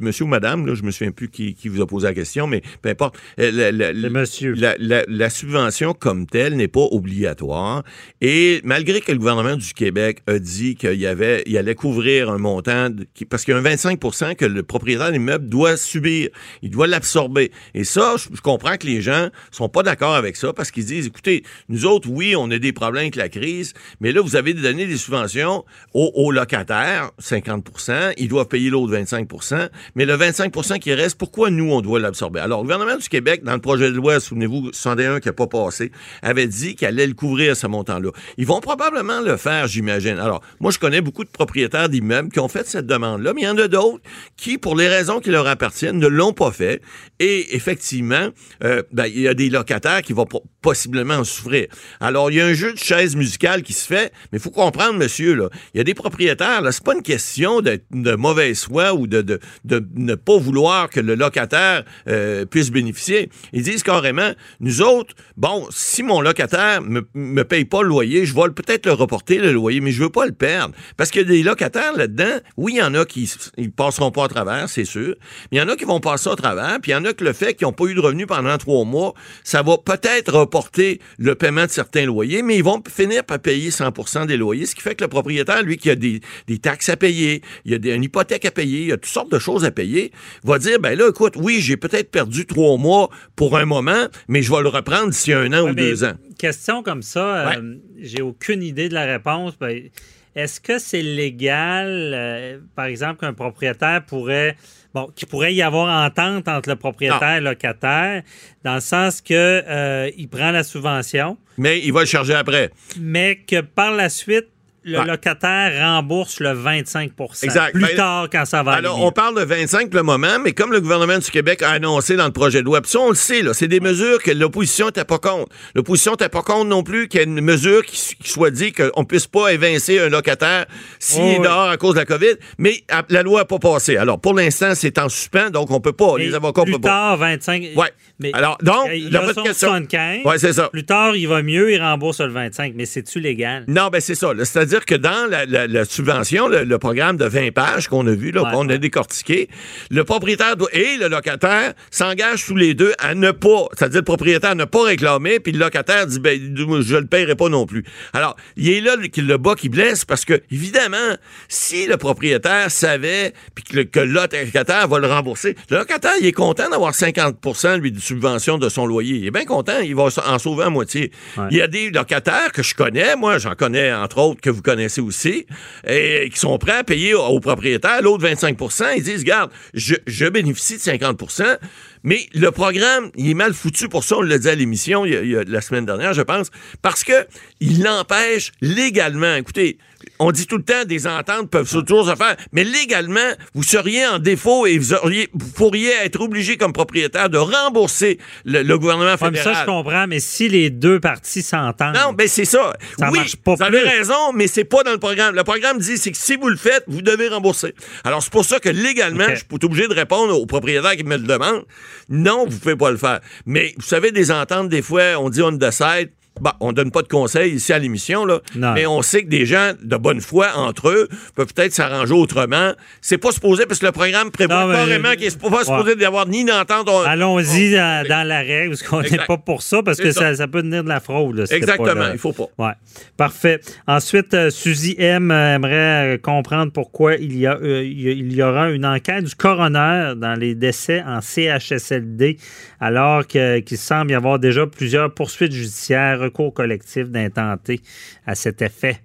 monsieur 0.00 0.24
ou 0.24 0.28
madame, 0.28 0.66
là, 0.66 0.74
je 0.74 0.82
me 0.82 0.90
souviens 0.90 1.12
plus 1.12 1.28
qui, 1.28 1.54
qui 1.54 1.68
vous 1.68 1.80
a 1.82 1.86
posé 1.86 2.06
la 2.06 2.14
question, 2.14 2.46
mais 2.46 2.62
peu 2.82 2.88
importe. 2.88 3.16
euh, 3.38 3.70
Le 3.72 4.08
monsieur. 4.08 4.54
la, 4.54 5.30
subvention 5.30 5.92
comme 5.92 6.26
telle 6.26 6.56
n'est 6.56 6.68
pas 6.68 6.80
obligatoire. 6.90 7.82
Et 8.20 8.60
malgré 8.64 9.00
que 9.00 9.12
le 9.12 9.18
gouvernement 9.18 9.56
du 9.56 9.72
Québec 9.74 10.22
a 10.26 10.38
dit 10.38 10.74
qu'il 10.76 10.94
y 11.00 11.06
avait, 11.06 11.42
il 11.46 11.56
allait 11.58 11.74
couvrir 11.74 12.30
un 12.30 12.38
montant, 12.38 12.90
de- 12.90 13.06
parce 13.28 13.44
qu'il 13.44 13.52
y 13.52 13.56
a 13.56 13.58
un 13.60 13.62
25 13.62 13.98
que 14.36 14.44
le 14.44 14.62
propriétaire 14.62 15.12
d'immeuble 15.12 15.48
doit 15.48 15.76
subir, 15.76 16.28
il 16.62 16.70
doit 16.70 16.86
l'absorber. 16.86 17.49
Et 17.74 17.84
ça, 17.84 18.16
je, 18.16 18.40
comprends 18.40 18.76
que 18.76 18.86
les 18.86 19.00
gens 19.00 19.28
sont 19.50 19.68
pas 19.68 19.82
d'accord 19.82 20.14
avec 20.14 20.36
ça 20.36 20.52
parce 20.52 20.70
qu'ils 20.70 20.84
disent, 20.84 21.06
écoutez, 21.06 21.44
nous 21.68 21.86
autres, 21.86 22.08
oui, 22.10 22.34
on 22.36 22.50
a 22.50 22.58
des 22.58 22.72
problèmes 22.72 23.02
avec 23.02 23.16
la 23.16 23.28
crise, 23.28 23.74
mais 24.00 24.12
là, 24.12 24.20
vous 24.20 24.36
avez 24.36 24.54
donné 24.54 24.86
des 24.86 24.96
subventions 24.96 25.64
aux, 25.94 26.32
locataires, 26.32 27.10
50% 27.20 28.14
ils 28.16 28.28
doivent 28.28 28.48
payer 28.48 28.70
l'autre 28.70 28.94
25% 28.94 29.68
mais 29.94 30.04
le 30.04 30.16
25% 30.16 30.78
qui 30.78 30.92
reste, 30.94 31.18
pourquoi 31.18 31.50
nous, 31.50 31.70
on 31.72 31.80
doit 31.80 32.00
l'absorber? 32.00 32.40
Alors, 32.40 32.60
le 32.60 32.64
gouvernement 32.64 32.96
du 32.96 33.08
Québec, 33.08 33.42
dans 33.44 33.54
le 33.54 33.60
projet 33.60 33.90
de 33.90 33.96
loi, 33.96 34.20
souvenez-vous, 34.20 34.70
101 34.72 35.20
qui 35.20 35.28
n'a 35.28 35.32
pas 35.32 35.46
passé, 35.46 35.90
avait 36.22 36.46
dit 36.46 36.74
qu'elle 36.74 36.94
allait 36.94 37.06
le 37.06 37.14
couvrir, 37.14 37.56
ce 37.56 37.66
montant-là. 37.66 38.10
Ils 38.38 38.46
vont 38.46 38.60
probablement 38.60 39.20
le 39.20 39.36
faire, 39.36 39.66
j'imagine. 39.66 40.18
Alors, 40.18 40.42
moi, 40.60 40.70
je 40.70 40.78
connais 40.78 41.00
beaucoup 41.00 41.24
de 41.24 41.30
propriétaires 41.30 41.88
d'immeubles 41.88 42.30
qui 42.30 42.40
ont 42.40 42.48
fait 42.48 42.66
cette 42.66 42.86
demande-là, 42.86 43.32
mais 43.34 43.42
il 43.42 43.44
y 43.44 43.48
en 43.48 43.58
a 43.58 43.68
d'autres 43.68 44.02
qui, 44.36 44.58
pour 44.58 44.76
les 44.76 44.88
raisons 44.88 45.20
qui 45.20 45.30
leur 45.30 45.46
appartiennent, 45.46 45.98
ne 45.98 46.06
l'ont 46.06 46.32
pas 46.32 46.52
fait. 46.52 46.82
Et 47.18 47.39
effectivement, 47.50 48.28
euh, 48.64 48.82
ben, 48.92 49.06
il 49.06 49.20
y 49.20 49.28
a 49.28 49.34
des 49.34 49.50
locataires 49.50 50.02
qui 50.02 50.12
vont 50.12 50.26
po- 50.26 50.44
possiblement 50.62 51.14
en 51.14 51.24
souffrir. 51.24 51.66
Alors, 52.00 52.30
il 52.30 52.36
y 52.36 52.40
a 52.40 52.46
un 52.46 52.52
jeu 52.54 52.72
de 52.72 52.78
chaises 52.78 53.16
musicales 53.16 53.62
qui 53.62 53.72
se 53.72 53.86
fait, 53.86 54.12
mais 54.32 54.38
il 54.38 54.40
faut 54.40 54.50
comprendre, 54.50 54.98
monsieur, 54.98 55.48
il 55.74 55.78
y 55.78 55.80
a 55.80 55.84
des 55.84 55.94
propriétaires, 55.94 56.60
là, 56.62 56.72
c'est 56.72 56.84
pas 56.84 56.94
une 56.94 57.02
question 57.02 57.60
de, 57.60 57.80
de 57.90 58.14
mauvaise 58.14 58.64
foi 58.64 58.94
ou 58.94 59.06
de, 59.06 59.22
de, 59.22 59.40
de 59.64 59.86
ne 59.94 60.14
pas 60.14 60.36
vouloir 60.38 60.90
que 60.90 61.00
le 61.00 61.14
locataire 61.14 61.84
euh, 62.08 62.44
puisse 62.44 62.70
bénéficier. 62.70 63.30
Ils 63.52 63.62
disent 63.62 63.82
carrément, 63.82 64.32
nous 64.60 64.82
autres, 64.82 65.14
bon, 65.36 65.66
si 65.70 66.02
mon 66.02 66.20
locataire 66.20 66.82
me, 66.82 67.06
me 67.14 67.42
paye 67.44 67.64
pas 67.64 67.82
le 67.82 67.88
loyer, 67.88 68.26
je 68.26 68.34
vais 68.34 68.50
peut-être 68.50 68.86
le 68.86 68.92
reporter, 68.92 69.38
le 69.38 69.52
loyer, 69.52 69.80
mais 69.80 69.92
je 69.92 70.02
veux 70.02 70.10
pas 70.10 70.26
le 70.26 70.32
perdre. 70.32 70.74
Parce 70.96 71.10
qu'il 71.10 71.22
y 71.22 71.24
a 71.24 71.28
des 71.28 71.42
locataires 71.42 71.96
là-dedans, 71.96 72.40
oui, 72.56 72.74
il 72.74 72.78
y 72.78 72.82
en 72.82 72.94
a 72.94 73.04
qui 73.04 73.32
ils 73.56 73.70
passeront 73.72 74.10
pas 74.10 74.24
à 74.24 74.28
travers, 74.28 74.68
c'est 74.68 74.84
sûr, 74.84 75.14
mais 75.50 75.56
il 75.56 75.58
y 75.58 75.62
en 75.62 75.68
a 75.68 75.76
qui 75.76 75.84
vont 75.84 76.00
passer 76.00 76.28
à 76.28 76.36
travers, 76.36 76.78
puis 76.80 76.90
il 76.90 76.94
y 76.94 76.96
en 76.96 77.04
a 77.04 77.12
que 77.12 77.24
le 77.24 77.29
fait 77.32 77.54
qu'ils 77.54 77.66
n'ont 77.66 77.72
pas 77.72 77.84
eu 77.84 77.94
de 77.94 78.00
revenus 78.00 78.26
pendant 78.26 78.56
trois 78.58 78.84
mois, 78.84 79.14
ça 79.44 79.62
va 79.62 79.78
peut-être 79.78 80.32
reporter 80.32 81.00
le 81.18 81.34
paiement 81.34 81.64
de 81.64 81.70
certains 81.70 82.06
loyers, 82.06 82.42
mais 82.42 82.56
ils 82.56 82.64
vont 82.64 82.82
finir 82.88 83.24
par 83.24 83.38
payer 83.38 83.70
100% 83.70 84.26
des 84.26 84.36
loyers, 84.36 84.66
ce 84.66 84.74
qui 84.74 84.82
fait 84.82 84.94
que 84.94 85.04
le 85.04 85.08
propriétaire, 85.08 85.62
lui, 85.62 85.76
qui 85.76 85.90
a 85.90 85.94
des, 85.94 86.20
des 86.46 86.58
taxes 86.58 86.88
à 86.88 86.96
payer, 86.96 87.42
il 87.64 87.72
y 87.72 87.74
a 87.74 87.78
des, 87.78 87.94
une 87.94 88.04
hypothèque 88.04 88.44
à 88.44 88.50
payer, 88.50 88.80
il 88.80 88.86
y 88.88 88.92
a 88.92 88.96
toutes 88.96 89.06
sortes 89.06 89.32
de 89.32 89.38
choses 89.38 89.64
à 89.64 89.70
payer, 89.70 90.12
va 90.44 90.58
dire, 90.58 90.78
ben 90.80 90.96
là, 90.98 91.08
écoute, 91.08 91.34
oui, 91.36 91.60
j'ai 91.60 91.76
peut-être 91.76 92.10
perdu 92.10 92.46
trois 92.46 92.76
mois 92.76 93.10
pour 93.36 93.56
un 93.56 93.64
moment, 93.64 94.06
mais 94.28 94.42
je 94.42 94.52
vais 94.52 94.62
le 94.62 94.68
reprendre 94.68 95.10
d'ici 95.10 95.32
un 95.32 95.52
an 95.52 95.64
Ouais, 95.64 95.70
ou 95.70 95.74
deux 95.74 96.04
ans. 96.04 96.14
Question 96.38 96.82
comme 96.82 97.02
ça, 97.02 97.50
euh, 97.50 97.74
j'ai 97.98 98.22
aucune 98.22 98.62
idée 98.62 98.88
de 98.88 98.94
la 98.94 99.04
réponse. 99.04 99.58
Ben, 99.58 99.90
Est-ce 100.36 100.60
que 100.60 100.78
c'est 100.78 101.02
légal, 101.02 102.12
euh, 102.14 102.58
par 102.76 102.84
exemple, 102.86 103.20
qu'un 103.20 103.32
propriétaire 103.32 104.04
pourrait, 104.06 104.56
bon, 104.94 105.08
qu'il 105.16 105.26
pourrait 105.26 105.52
y 105.54 105.62
avoir 105.62 106.04
entente 106.06 106.46
entre 106.46 106.68
le 106.68 106.76
propriétaire 106.76 107.36
et 107.36 107.40
le 107.40 107.50
locataire, 107.50 108.22
dans 108.62 108.74
le 108.74 108.80
sens 108.80 109.20
que 109.20 109.34
euh, 109.34 110.10
il 110.16 110.28
prend 110.28 110.50
la 110.52 110.62
subvention, 110.62 111.36
Mais 111.58 111.80
il 111.80 111.92
va 111.92 112.00
le 112.00 112.06
charger 112.06 112.34
après. 112.34 112.70
mais 112.98 113.36
que 113.46 113.60
par 113.60 113.90
la 113.92 114.08
suite, 114.08 114.46
le 114.82 114.98
Ouais. 114.98 115.04
locataire 115.04 115.72
rembourse 115.86 116.40
le 116.40 116.52
25 116.52 117.12
Exact. 117.42 117.72
plus 117.72 117.82
Ben, 117.82 117.96
tard 117.96 118.28
quand 118.32 118.44
ça 118.44 118.62
va 118.62 118.72
Alors, 118.72 119.02
on 119.02 119.12
parle 119.12 119.38
de 119.38 119.44
25 119.44 119.90
pour 119.90 119.96
le 119.98 120.02
moment, 120.02 120.38
mais 120.42 120.52
comme 120.52 120.72
le 120.72 120.80
gouvernement 120.80 121.18
du 121.18 121.30
Québec 121.30 121.62
a 121.62 121.70
annoncé 121.70 122.16
dans 122.16 122.24
le 122.26 122.32
projet 122.32 122.60
de 122.60 122.64
loi, 122.64 122.80
puis 122.80 122.90
ça, 122.90 122.98
on 123.00 123.10
le 123.10 123.14
sait, 123.14 123.42
là, 123.42 123.52
c'est 123.54 123.68
des 123.68 123.80
mesures 123.80 124.22
que 124.22 124.30
l'opposition 124.30 124.86
n'était 124.86 125.04
pas 125.04 125.18
contre. 125.18 125.48
L'opposition 125.74 126.12
n'était 126.12 126.28
pas 126.30 126.42
contre 126.42 126.64
non 126.66 126.82
plus 126.82 127.08
qu'il 127.08 127.20
y 127.20 127.22
ait 127.22 127.26
une 127.26 127.40
mesure 127.40 127.84
qui, 127.84 128.16
qui 128.22 128.30
soit 128.30 128.50
dit 128.50 128.72
qu'on 128.72 129.00
ne 129.00 129.06
puisse 129.06 129.26
pas 129.26 129.52
évincer 129.52 129.98
un 130.00 130.08
locataire 130.08 130.66
s'il 130.98 131.20
Oh, 131.22 131.26
est 131.26 131.38
oui. 131.38 131.44
dehors 131.44 131.68
à 131.68 131.76
cause 131.76 131.94
de 131.94 132.00
la 132.00 132.06
COVID, 132.06 132.34
mais 132.58 132.82
à- 132.90 133.02
la 133.10 133.22
loi 133.22 133.40
n'a 133.40 133.44
pas 133.44 133.58
passé. 133.58 133.96
Alors, 133.96 134.20
pour 134.20 134.34
l'instant, 134.34 134.74
c'est 134.74 134.98
en 134.98 135.08
suspens, 135.08 135.50
donc 135.50 135.70
on 135.70 135.80
peut 135.80 135.92
pas, 135.92 136.14
Mais 136.16 136.24
les 136.26 136.34
avocats 136.34 136.62
plus 136.62 136.72
peuvent 136.72 136.80
pas. 136.82 136.88
tard, 136.88 137.16
25. 137.18 137.62
Ouais. 137.76 137.88
Mais 138.18 138.32
Alors, 138.34 138.58
donc, 138.62 138.88
il 138.94 139.10
la 139.10 139.20
a 139.20 139.34
son 139.34 139.42
question. 139.42 139.68
75. 139.68 140.24
Ouais, 140.24 140.38
c'est 140.38 140.52
ça. 140.52 140.68
Plus 140.68 140.84
tard, 140.84 141.16
il 141.16 141.26
va 141.26 141.42
mieux, 141.42 141.72
il 141.72 141.80
rembourse 141.80 142.20
le 142.20 142.28
25. 142.28 142.74
Mais 142.76 142.86
c'est-tu 142.86 143.18
légal? 143.20 143.64
Non, 143.68 143.88
ben 143.88 144.00
c'est 144.00 144.14
ça. 144.14 144.32
là. 144.34 144.44
C'est-à-dire 144.70 144.86
que 144.86 144.94
dans 144.94 145.28
la, 145.28 145.46
la- 145.46 145.66
la 145.66 145.84
subvention, 145.84 146.46
le, 146.46 146.62
le 146.62 146.78
programme 146.78 147.16
de 147.16 147.24
20 147.24 147.50
pages 147.52 147.88
qu'on 147.88 148.06
a 148.06 148.12
vu, 148.12 148.30
là, 148.30 148.44
Ouais, 148.44 148.52
qu'on 148.52 148.68
a 148.68 148.78
décortiqué, 148.78 149.48
le 149.90 150.04
propriétaire 150.04 150.56
doit- 150.56 150.68
et 150.72 150.96
le 150.96 151.08
locataire 151.08 151.74
s'engagent 151.90 152.46
tous 152.46 152.54
les 152.54 152.74
deux 152.74 152.92
à 153.00 153.14
ne 153.16 153.32
pas, 153.32 153.66
c'est-à-dire 153.76 153.98
le 154.00 154.04
propriétaire 154.04 154.54
ne 154.54 154.64
pas 154.64 154.84
réclamer, 154.84 155.40
puis 155.40 155.50
le 155.52 155.58
locataire 155.58 156.06
dit 156.06 156.20
ben 156.20 156.38
je 156.56 156.96
le 156.96 157.06
paierai 157.06 157.34
pas 157.34 157.48
non 157.48 157.66
plus. 157.66 157.84
Alors, 158.12 158.36
il 158.56 158.70
est 158.70 158.80
là 158.80 158.94
le, 158.94 159.08
le 159.22 159.36
bas 159.38 159.56
qui 159.56 159.68
blesse 159.68 160.04
parce 160.04 160.24
que 160.24 160.40
évidemment, 160.52 161.16
si 161.48 161.86
le 161.86 161.96
propriétaire 161.96 162.70
savait 162.70 163.32
puis 163.56 163.64
que 163.64 163.76
le, 163.76 163.84
que 163.84 163.98
le 164.00 164.12
locataire 164.12 164.86
va 164.86 164.98
le 165.00 165.08
rembourser, 165.08 165.56
le 165.70 165.78
locataire 165.78 166.12
il 166.20 166.26
est 166.26 166.32
content 166.32 166.70
d'avoir 166.70 166.94
50 166.94 167.36
lui 167.80 167.90
de 167.90 167.98
subvention 168.00 168.56
de 168.58 168.68
son 168.68 168.86
loyer. 168.86 169.16
Il 169.16 169.26
est 169.26 169.30
bien 169.32 169.44
content, 169.44 169.80
il 169.82 169.96
va 169.96 170.04
en 170.26 170.38
sauver 170.38 170.64
à 170.64 170.70
moitié. 170.70 171.10
Ouais. 171.36 171.44
Il 171.50 171.56
y 171.56 171.60
a 171.60 171.66
des 171.66 171.90
locataires 171.90 172.52
que 172.52 172.62
je 172.62 172.74
connais, 172.74 173.16
moi 173.16 173.38
j'en 173.38 173.54
connais 173.56 173.92
entre 173.92 174.18
autres 174.18 174.40
que 174.40 174.50
vous 174.50 174.59
connaissez 174.62 175.00
aussi, 175.00 175.46
et 175.86 176.28
qui 176.32 176.38
sont 176.38 176.56
prêts 176.58 176.78
à 176.78 176.84
payer 176.84 177.14
au, 177.14 177.22
au 177.22 177.40
propriétaire 177.40 178.02
l'autre 178.02 178.26
25% 178.26 178.92
Ils 178.96 179.02
disent, 179.02 179.20
regarde, 179.20 179.50
je, 179.74 180.28
bénéficie 180.28 180.76
de 180.76 180.80
50% 180.80 181.58
mais 182.02 182.26
le 182.32 182.50
programme, 182.50 183.10
il 183.14 183.28
est 183.28 183.34
mal 183.34 183.52
foutu 183.52 183.88
pour 183.88 184.04
ça, 184.04 184.16
on 184.16 184.22
l'a 184.22 184.38
dit 184.38 184.48
à 184.48 184.54
l'émission 184.54 185.04
la 185.04 185.60
semaine 185.60 185.84
dernière, 185.84 186.14
je 186.14 186.22
pense, 186.22 186.50
parce 186.80 187.04
que 187.04 187.26
il 187.60 187.82
l'empêche 187.82 188.52
légalement. 188.62 189.34
Écoutez, 189.34 189.76
on 190.18 190.32
dit 190.32 190.46
tout 190.46 190.56
le 190.56 190.62
temps 190.62 190.84
des 190.86 191.06
ententes 191.06 191.50
peuvent 191.50 191.68
toujours 191.70 192.08
se 192.08 192.14
faire, 192.14 192.36
mais 192.52 192.64
légalement, 192.64 193.20
vous 193.54 193.62
seriez 193.62 194.06
en 194.06 194.18
défaut 194.18 194.66
et 194.66 194.78
vous, 194.78 194.94
auriez, 194.94 195.28
vous 195.32 195.50
pourriez 195.50 195.92
être 196.04 196.20
obligé 196.20 196.56
comme 196.56 196.72
propriétaire 196.72 197.30
de 197.30 197.38
rembourser 197.38 198.18
le, 198.44 198.62
le 198.62 198.78
gouvernement 198.78 199.12
mais 199.20 199.26
fédéral. 199.28 199.54
ça, 199.54 199.60
je 199.62 199.66
comprends, 199.66 200.06
mais 200.06 200.20
si 200.20 200.48
les 200.48 200.70
deux 200.70 201.00
parties 201.00 201.42
s'entendent. 201.42 201.94
Non, 201.94 202.12
ben 202.12 202.28
c'est 202.28 202.44
ça. 202.44 202.72
Ça 202.98 203.10
oui, 203.10 203.18
marche 203.18 203.36
pas 203.36 203.54
vous 203.54 203.62
avez 203.62 203.80
plus. 203.80 203.88
raison, 203.88 204.32
mais 204.34 204.46
c'est 204.46 204.64
pas 204.64 204.82
dans 204.82 204.92
le 204.92 204.98
programme. 204.98 205.34
Le 205.34 205.44
programme 205.44 205.78
dit 205.78 205.98
c'est 205.98 206.10
que 206.12 206.18
si 206.18 206.36
vous 206.36 206.48
le 206.48 206.56
faites, 206.56 206.84
vous 206.86 207.02
devez 207.02 207.28
rembourser. 207.28 207.74
Alors 208.04 208.22
c'est 208.22 208.32
pour 208.32 208.44
ça 208.44 208.60
que 208.60 208.68
légalement, 208.68 209.26
je 209.30 209.36
suis 209.36 209.46
obligé 209.62 209.88
de 209.88 209.94
répondre 209.94 210.38
au 210.38 210.46
propriétaire 210.46 210.96
qui 210.96 211.04
me 211.04 211.16
le 211.16 211.24
demande. 211.24 211.64
Non, 212.08 212.46
vous 212.48 212.58
pouvez 212.58 212.76
pas 212.76 212.90
le 212.90 212.96
faire. 212.96 213.20
Mais 213.46 213.74
vous 213.76 213.86
savez, 213.86 214.12
des 214.12 214.30
ententes, 214.30 214.68
des 214.68 214.82
fois, 214.82 215.18
on 215.18 215.30
dit 215.30 215.42
on 215.42 215.52
décide. 215.52 216.10
Bon, 216.40 216.50
on 216.60 216.72
donne 216.72 216.90
pas 216.90 217.02
de 217.02 217.08
conseils 217.08 217.52
ici 217.54 217.72
à 217.72 217.78
l'émission, 217.78 218.24
là, 218.24 218.40
Non. 218.56 218.72
mais 218.72 218.86
on 218.86 219.02
sait 219.02 219.22
que 219.24 219.28
des 219.28 219.44
gens 219.46 219.72
de 219.82 219.96
bonne 219.96 220.20
foi 220.20 220.48
entre 220.56 220.88
eux 220.88 221.08
peuvent 221.34 221.52
peut-être 221.54 221.72
s'arranger 221.72 222.14
autrement. 222.14 222.72
C'est 223.00 223.18
pas 223.18 223.30
supposé, 223.32 223.66
parce 223.66 223.78
que 223.80 223.86
le 223.86 223.92
programme 223.92 224.30
prévoit 224.30 224.64
Non, 224.66 224.72
carrément 224.72 225.12
qu'il 225.12 225.28
n'est 225.28 225.50
pas 225.50 225.64
supposé 225.64 225.96
d'avoir 225.96 226.26
ni 226.26 226.44
d'entente. 226.44 226.88
on- 226.88 227.02
Allons-y 227.02 227.74
on- 227.74 227.76
dans, 227.78 228.08
dans 228.08 228.26
la 228.26 228.38
règle, 228.40 228.70
parce 228.70 228.82
qu'on 228.82 229.02
n'est 229.02 229.24
pas 229.26 229.36
pour 229.36 229.62
ça, 229.62 229.82
parce 229.82 229.98
que 229.98 230.12
ça. 230.12 230.20
ça, 230.20 230.34
ça 230.36 230.48
peut 230.48 230.62
devenir 230.62 230.82
de 230.84 230.88
la 230.88 231.00
fraude. 231.00 231.36
là, 231.36 231.46
c'était 231.46 231.66
pas 231.66 231.72
Exactement, 231.74 232.06
là. 232.06 232.10
il 232.12 232.18
faut 232.18 232.32
pas. 232.32 232.48
Ouais, 232.58 232.72
parfait. 233.16 233.60
Ensuite, 233.86 234.32
euh, 234.34 234.50
Suzy 234.50 234.94
M 234.98 235.30
euh, 235.30 235.54
aimerait 235.56 236.14
euh, 236.14 236.18
comprendre 236.18 236.72
pourquoi 236.72 237.16
il 237.16 237.36
y, 237.36 237.46
a, 237.46 237.56
euh, 237.56 237.84
il 237.84 238.40
aura 238.42 238.70
une 238.70 238.86
enquête 238.86 239.24
du 239.24 239.34
coroner 239.34 240.14
dans 240.16 240.38
les 240.38 240.54
décès 240.54 241.02
en 241.06 241.20
CHSLD, 241.20 242.38
alors 242.80 243.26
qu'il 243.26 243.62
semble 243.76 244.12
y 244.12 244.14
avoir 244.14 244.38
déjà 244.38 244.66
plusieurs 244.66 245.12
poursuites 245.12 245.52
judiciaires, 245.52 246.29
recours 246.30 246.54
collectifs 246.54 247.08
d'intentés 247.10 247.80
à 248.26 248.34
cet 248.34 248.62
effet. 248.62 249.00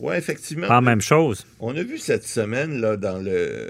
Oui, 0.00 0.14
effectivement. 0.16 0.66
Pas 0.68 0.74
la 0.74 0.80
même 0.80 1.00
chose. 1.00 1.46
On 1.60 1.74
a 1.76 1.82
vu 1.82 1.98
cette 1.98 2.24
semaine, 2.26 2.80
là, 2.80 2.96
dans, 2.96 3.18
le, 3.18 3.68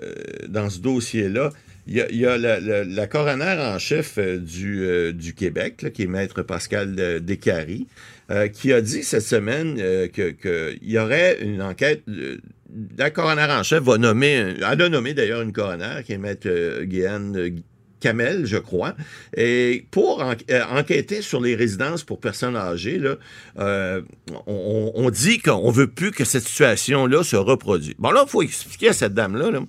dans 0.49 0.71
ce 0.71 0.81
dossier-là, 0.81 1.51
il 1.87 1.95
y 1.97 2.01
a, 2.01 2.07
il 2.11 2.17
y 2.17 2.25
a 2.27 2.39
la, 2.39 2.61
la- 2.61 2.83
la 2.85 3.07
coroner 3.07 3.57
en 3.61 3.79
chef 3.79 4.17
euh, 4.17 4.39
du, 4.39 4.83
euh, 4.85 5.13
du 5.13 5.35
Québec, 5.35 5.83
là, 5.83 5.91
qui 5.91 6.03
est 6.05 6.07
maître 6.07 6.41
Pascal 6.43 6.97
euh, 6.99 7.21
Descaries, 7.21 7.87
euh, 8.31 8.49
qui 8.49 8.73
a 8.73 8.81
dit 8.81 9.03
cette 9.03 9.23
semaine 9.23 9.77
euh, 9.79 10.09
que- 10.09 10.31
qu'il 10.31 10.91
y 10.91 10.99
aurait 10.99 11.39
une 11.43 11.61
enquête. 11.61 12.03
la 12.99 13.11
coroner 13.11 13.47
en 13.51 13.63
chef 13.63 13.83
va 13.85 13.99
nommer, 13.99 14.33
elle 14.33 14.65
a 14.65 14.89
nommé 14.89 15.13
d'ailleurs 15.13 15.43
une 15.43 15.53
coroner 15.53 16.01
qui 16.07 16.15
est 16.15 16.19
maître 16.19 16.49
euh, 16.49 16.87
Kamel, 18.05 18.45
je 18.45 18.59
crois, 18.59 18.95
et 19.35 19.87
pour 19.91 20.23
euh, 20.23 20.35
enquêter 20.71 21.23
sur 21.23 21.41
les 21.41 21.55
résidences 21.55 22.05
pour 22.05 22.21
personnes 22.21 22.55
âgées, 22.55 22.99
là, 22.99 23.15
euh, 23.59 24.03
on, 24.47 25.09
dit 25.09 25.39
qu'on 25.39 25.71
veut 25.71 25.87
plus 25.87 26.11
que 26.11 26.27
cette 26.27 26.43
situation-là 26.43 27.25
se 27.25 27.37
reproduise. 27.37 27.95
Bon, 27.99 28.11
là, 28.11 28.25
il 28.27 28.31
faut 28.31 28.43
expliquer 28.43 28.91
à 28.91 28.93
cette 28.93 29.15
dame-là. 29.15 29.51
là. 29.53 29.61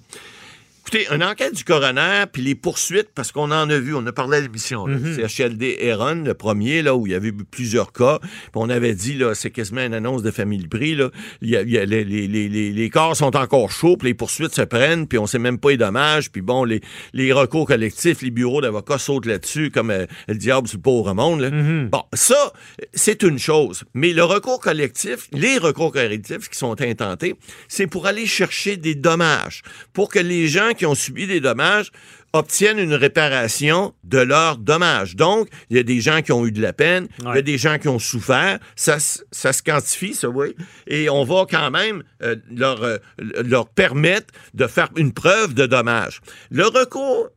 Écoutez, 0.87 1.07
une 1.11 1.23
enquête 1.23 1.55
du 1.55 1.63
coroner, 1.63 2.25
puis 2.31 2.43
les 2.43 2.53
poursuites, 2.53 3.09
parce 3.15 3.31
qu'on 3.31 3.49
en 3.49 3.67
a 3.71 3.79
vu, 3.79 3.95
on 3.95 4.05
a 4.05 4.11
parlé 4.11 4.37
à 4.37 4.41
l'émission, 4.41 4.85
là. 4.85 4.97
Mhm. 4.99 5.15
c'est 5.15 5.43
HLD 5.43 5.77
Heron, 5.79 6.21
le 6.23 6.35
premier, 6.35 6.83
là, 6.83 6.95
où 6.95 7.07
il 7.07 7.13
y 7.13 7.15
avait 7.15 7.29
eu 7.29 7.33
plusieurs 7.49 7.91
cas, 7.91 8.19
puis 8.21 8.29
on 8.53 8.69
avait 8.69 8.93
dit, 8.93 9.15
là, 9.15 9.33
c'est 9.33 9.49
quasiment 9.49 9.81
une 9.81 9.95
annonce 9.95 10.21
de 10.21 10.29
famille 10.29 10.67
prix, 10.67 10.93
là. 10.93 11.09
Il 11.41 11.49
y 11.49 11.57
a- 11.57 11.63
il 11.63 11.71
y 11.71 11.79
a- 11.79 11.85
les, 11.85 12.03
les- 12.03 12.27
les- 12.27 12.47
les- 12.49 12.71
les 12.71 12.89
corps 12.91 13.15
sont 13.15 13.35
encore 13.35 13.71
chauds, 13.71 13.97
puis 13.97 14.09
les 14.09 14.13
poursuites 14.13 14.53
se 14.53 14.61
prennent, 14.61 15.07
puis 15.07 15.17
on 15.17 15.25
sait 15.25 15.39
même 15.39 15.57
pas 15.57 15.71
les 15.71 15.77
dommages, 15.77 16.31
puis 16.31 16.43
bon, 16.43 16.63
les, 16.63 16.81
les 17.13 17.33
recours 17.33 17.65
collectifs, 17.65 18.21
les 18.21 18.29
bureaux 18.29 18.61
d'avocats 18.61 18.99
sautent 18.99 19.25
là-dessus, 19.25 19.71
comme 19.71 19.89
euh, 19.89 20.05
le 20.27 20.35
diable 20.35 20.67
sur 20.67 20.77
le 20.77 20.83
pauvre 20.83 21.15
monde, 21.15 21.41
là. 21.41 21.49
Bon, 21.91 22.03
ça, 22.13 22.53
c'est 22.93 23.23
une 23.23 23.39
chose. 23.39 23.85
Mais 23.95 24.13
le 24.13 24.23
recours 24.23 24.59
collectif, 24.59 25.29
les 25.31 25.57
recours 25.57 25.91
collectifs 25.91 26.47
qui 26.47 26.59
sont 26.59 26.79
intentés, 26.79 27.33
c'est 27.67 27.87
pour 27.87 28.05
aller 28.05 28.27
chercher 28.27 28.77
des 28.77 28.93
dommages, 28.93 29.63
pour 29.91 30.09
que 30.09 30.19
les 30.19 30.47
gens 30.47 30.73
qui 30.75 30.85
ont 30.85 30.95
subi 30.95 31.27
des 31.27 31.39
dommages 31.39 31.91
obtiennent 32.35 32.79
une 32.79 32.93
réparation 32.93 33.93
de 34.03 34.17
leurs 34.17 34.57
dommages. 34.57 35.15
Donc, 35.15 35.47
il 35.69 35.77
y 35.77 35.79
a 35.79 35.83
des 35.83 36.01
gens 36.01 36.21
qui 36.21 36.31
ont 36.33 36.45
eu 36.45 36.51
de 36.51 36.61
la 36.61 36.73
peine, 36.73 37.07
il 37.19 37.25
y 37.35 37.37
a 37.37 37.41
des 37.41 37.57
gens 37.57 37.77
qui 37.77 37.87
ont 37.87 37.99
souffert, 37.99 38.59
ça, 38.75 38.97
ça 38.99 39.53
se 39.53 39.63
quantifie, 39.63 40.13
ça, 40.13 40.27
oui, 40.27 40.53
et 40.87 41.09
on 41.09 41.23
va 41.23 41.45
quand 41.49 41.71
même 41.71 42.03
euh, 42.21 42.35
leur, 42.51 42.83
euh, 42.83 42.97
leur 43.17 43.69
permettre 43.69 44.33
de 44.53 44.67
faire 44.67 44.89
une 44.97 45.13
preuve 45.13 45.53
de 45.53 45.65
dommage. 45.65 46.21
Le 46.51 46.65
recours 46.65 47.29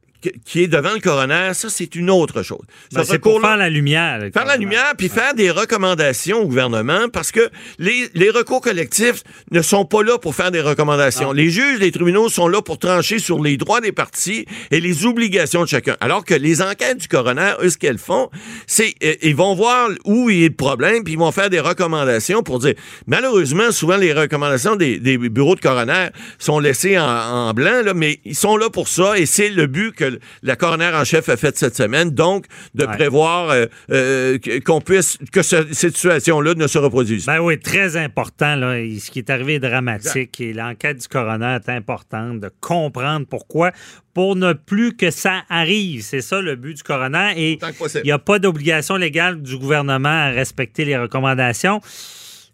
qui- 0.44 0.62
est 0.62 0.68
devant 0.68 0.92
le 0.94 1.00
coroner, 1.00 1.50
ça, 1.54 1.68
c'est 1.70 1.94
une 1.94 2.10
autre 2.10 2.42
chose. 2.42 2.60
Ben, 2.92 3.02
Ce 3.04 3.12
c'est 3.12 3.18
pour 3.18 3.40
faire 3.40 3.56
la 3.56 3.68
lumière. 3.70 4.20
Faire 4.32 4.44
la 4.46 4.56
lumière, 4.56 4.92
puis 4.96 5.08
faire 5.08 5.34
des 5.34 5.50
recommandations 5.50 6.38
au 6.42 6.46
gouvernement, 6.46 7.08
parce 7.12 7.30
que 7.32 7.48
les, 7.78 8.08
les 8.14 8.30
recours 8.30 8.60
collectifs 8.60 9.22
ne 9.50 9.62
sont 9.62 9.84
pas 9.84 10.02
là 10.02 10.18
pour 10.18 10.34
faire 10.34 10.50
des 10.50 10.60
recommandations. 10.60 11.32
Les 11.32 11.50
juges, 11.50 11.78
les 11.78 11.92
tribunaux 11.92 12.28
sont 12.28 12.48
là 12.48 12.62
pour 12.62 12.78
trancher 12.78 13.18
sur 13.18 13.42
les 13.42 13.56
droits 13.56 13.80
des 13.80 13.92
partis 13.92 14.44
et 14.70 14.80
les 14.80 15.06
obligations 15.06 15.62
de 15.62 15.68
chacun. 15.68 15.96
Alors 16.00 16.25
que 16.25 16.34
les 16.34 16.62
enquêtes 16.62 16.98
du 16.98 17.08
coroner, 17.08 17.52
eux, 17.62 17.70
ce 17.70 17.78
qu'elles 17.78 17.98
font, 17.98 18.30
c'est 18.66 18.94
euh, 19.04 19.14
ils 19.22 19.37
vont 19.37 19.54
voir 19.54 19.88
où 20.04 20.30
il 20.30 20.40
y 20.40 20.44
a 20.44 20.48
le 20.48 20.54
problème, 20.54 21.04
puis 21.04 21.12
ils 21.14 21.18
vont 21.18 21.32
faire 21.32 21.50
des 21.50 21.60
recommandations 21.60 22.42
pour 22.42 22.58
dire. 22.58 22.75
Malheureusement, 23.06 23.70
souvent, 23.72 23.96
les 23.96 24.12
recommandations 24.12 24.76
des, 24.76 24.98
des 24.98 25.16
bureaux 25.18 25.54
de 25.54 25.60
coroner 25.60 26.08
sont 26.38 26.58
laissées 26.58 26.98
en, 26.98 27.04
en 27.06 27.54
blanc, 27.54 27.82
là, 27.84 27.94
mais 27.94 28.20
ils 28.25 28.34
sont 28.37 28.56
là 28.56 28.68
pour 28.70 28.88
ça, 28.88 29.18
et 29.18 29.26
c'est 29.26 29.48
le 29.50 29.66
but 29.66 29.92
que 29.94 30.04
la 30.42 30.56
coroner 30.56 30.90
en 30.94 31.04
chef 31.04 31.28
a 31.28 31.36
fait 31.36 31.56
cette 31.56 31.76
semaine, 31.76 32.10
donc 32.10 32.46
de 32.74 32.84
Ouais. 32.86 32.96
prévoir 32.96 33.50
euh, 33.50 33.66
euh, 33.90 34.38
qu'on 34.64 34.80
puisse 34.80 35.18
que 35.32 35.42
ce- 35.42 35.72
cette 35.72 35.94
situation-là 35.94 36.54
ne 36.54 36.66
se 36.66 36.78
reproduise. 36.78 37.26
Ben 37.26 37.40
oui, 37.40 37.58
très 37.58 37.96
important. 37.96 38.54
Là. 38.56 38.74
Ce 38.98 39.10
qui 39.10 39.18
est 39.20 39.30
arrivé 39.30 39.54
est 39.54 39.60
dramatique 39.60 40.40
et 40.40 40.52
l'enquête 40.52 40.98
du 41.00 41.08
coroner 41.08 41.58
est 41.64 41.70
importante 41.70 42.40
de 42.40 42.50
comprendre 42.60 43.26
pourquoi, 43.28 43.72
pour 44.14 44.36
ne 44.36 44.52
plus 44.52 44.96
que 44.96 45.10
ça 45.10 45.42
arrive. 45.48 46.02
C'est 46.02 46.20
ça 46.22 46.40
le 46.40 46.56
but 46.56 46.74
du 46.78 46.82
coroner. 46.82 47.32
Et 47.36 47.58
il 47.96 48.02
n'y 48.04 48.10
a 48.12 48.18
pas 48.18 48.38
d'obligation 48.38 48.96
légale 48.96 49.42
du 49.42 49.56
gouvernement 49.58 50.08
à 50.08 50.30
respecter 50.30 50.84
les 50.84 50.96
recommandations. 50.96 51.80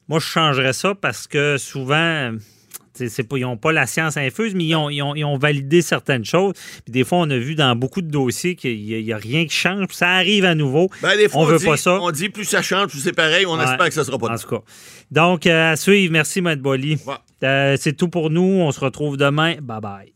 Moi, 0.08 0.18
je 0.18 0.26
changerais 0.26 0.72
ça 0.74 0.94
parce 0.94 1.26
que 1.26 1.56
souvent. 1.58 2.32
Pas, 3.28 3.36
ils 3.38 3.42
n'ont 3.42 3.56
pas 3.56 3.72
la 3.72 3.86
science 3.86 4.16
infuse, 4.16 4.54
mais 4.54 4.64
ils 4.64 4.74
ont, 4.74 4.90
ils 4.90 5.02
ont- 5.02 5.14
ils 5.14 5.24
ont 5.24 5.36
validé 5.36 5.82
certaines 5.82 6.24
choses. 6.24 6.54
Puis 6.84 6.92
des 6.92 7.04
fois, 7.04 7.18
on 7.18 7.30
a 7.30 7.36
vu 7.38 7.54
dans 7.54 7.74
beaucoup 7.76 8.02
de 8.02 8.10
dossiers 8.10 8.54
qu'il 8.54 8.84
n'y 8.84 9.12
a, 9.12 9.16
rien 9.16 9.44
qui 9.46 9.54
change. 9.54 9.86
Puis 9.88 9.96
ça 9.96 10.08
arrive 10.10 10.44
à 10.44 10.54
nouveau. 10.54 10.88
Ben, 11.02 11.16
des 11.16 11.28
fois, 11.28 11.42
on 11.42 11.44
veut 11.44 11.58
dit, 11.58 11.64
pas 11.64 11.76
ça. 11.76 11.98
On 12.00 12.10
dit 12.10 12.28
plus 12.28 12.44
ça 12.44 12.62
change, 12.62 12.88
plus 12.88 13.00
c'est 13.00 13.12
pareil, 13.12 13.46
on 13.46 13.56
Ouais. 13.58 13.64
espère 13.64 13.88
que 13.88 13.94
ça 13.94 14.04
sera 14.04 14.18
pas 14.18 14.28
En 14.32 14.36
tout 14.38 14.48
cas. 14.48 14.60
Donc, 15.10 15.46
euh, 15.46 15.72
à 15.72 15.76
suivre. 15.76 16.12
Merci, 16.12 16.40
Matt 16.40 16.60
Bolly. 16.60 16.98
Ouais. 17.06 17.14
Euh, 17.44 17.76
c'est 17.78 17.92
tout 17.94 18.08
pour 18.08 18.30
nous. 18.30 18.42
On 18.42 18.72
se 18.72 18.80
retrouve 18.80 19.16
demain. 19.16 19.56
Bye 19.60 19.80
bye. 19.80 20.13